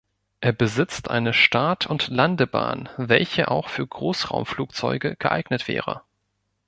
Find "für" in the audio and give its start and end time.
3.69-3.85